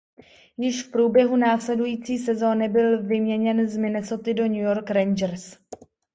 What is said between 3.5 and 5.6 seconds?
z Minnesoty do New York Rangers.